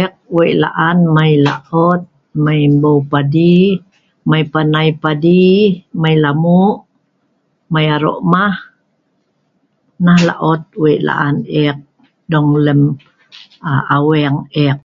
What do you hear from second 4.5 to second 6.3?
panai padi mai